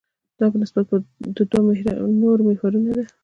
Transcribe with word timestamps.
دا 0.39 0.45
په 0.51 0.57
نسبت 0.61 0.85
د 1.37 1.39
دوو 1.51 1.71
نورو 2.21 2.41
محورونو 2.47 2.91
ده. 2.97 3.03